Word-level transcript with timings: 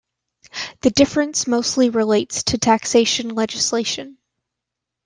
The 0.79 0.89
difference 0.89 1.45
mostly 1.45 1.91
relates 1.91 2.41
to 2.45 2.57
taxation 2.57 3.29
legislation. 3.35 4.17